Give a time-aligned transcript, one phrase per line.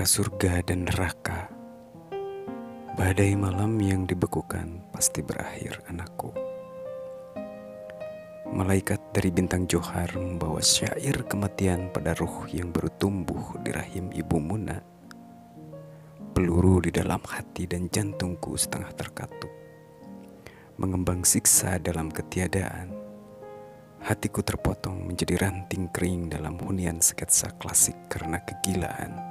[0.00, 1.52] antara surga dan neraka.
[2.96, 6.32] Badai malam yang dibekukan pasti berakhir, anakku.
[8.48, 14.40] Malaikat dari bintang Johar membawa syair kematian pada ruh yang baru tumbuh di rahim ibu
[14.40, 14.80] Muna.
[16.32, 19.52] Peluru di dalam hati dan jantungku setengah terkatup.
[20.80, 22.88] Mengembang siksa dalam ketiadaan.
[24.00, 29.29] Hatiku terpotong menjadi ranting kering dalam hunian sketsa klasik karena kegilaan.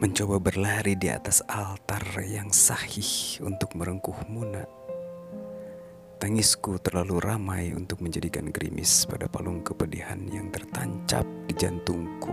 [0.00, 4.64] Mencoba berlari di atas altar yang sahih untuk merengkuh Muna
[6.16, 12.32] Tangisku terlalu ramai untuk menjadikan gerimis pada palung kepedihan yang tertancap di jantungku.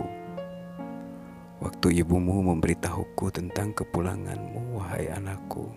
[1.60, 5.68] Waktu ibumu memberitahuku tentang kepulanganmu, wahai anakku.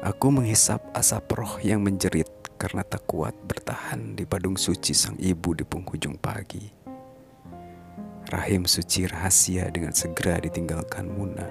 [0.00, 5.52] Aku menghisap asap roh yang menjerit karena tak kuat bertahan di padung suci sang ibu
[5.52, 6.85] di penghujung pagi.
[8.26, 11.46] Rahim suci rahasia dengan segera ditinggalkan Muna.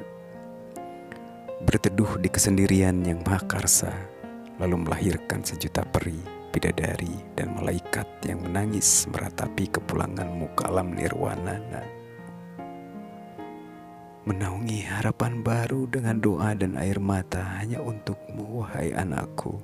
[1.64, 3.96] Berteduh di kesendirian yang makarsa
[4.60, 6.20] lalu melahirkan sejuta peri,
[6.52, 11.64] bidadari, dan malaikat yang menangis meratapi kepulanganmu ke alam nirwana.
[14.28, 19.64] Menaungi harapan baru dengan doa dan air mata hanya untukmu, wahai anakku.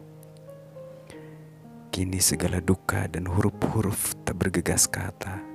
[1.92, 5.51] Kini segala duka dan huruf-huruf tak bergegas kata,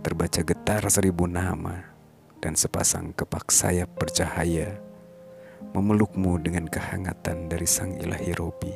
[0.00, 1.84] terbaca getar seribu nama
[2.40, 4.80] dan sepasang kepak sayap bercahaya
[5.76, 8.72] memelukmu dengan kehangatan dari sang ilahi Robi.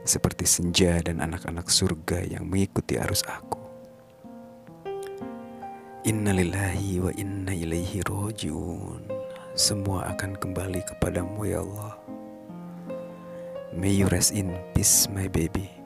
[0.00, 3.60] Seperti senja dan anak-anak surga yang mengikuti arus aku.
[6.08, 9.04] Innalillahi wa inna ilaihi rojiun.
[9.52, 12.00] Semua akan kembali kepadamu ya Allah.
[13.76, 15.79] May you rest in peace my baby.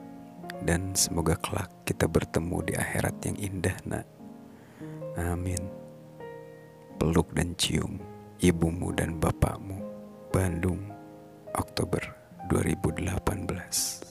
[0.65, 4.05] Dan semoga kelak kita bertemu di akhirat yang indah nak.
[5.21, 5.61] Amin.
[6.97, 8.01] Peluk dan cium
[8.41, 9.79] ibumu dan bapakmu.
[10.33, 10.91] Bandung,
[11.55, 12.01] Oktober
[12.51, 14.04] 2018.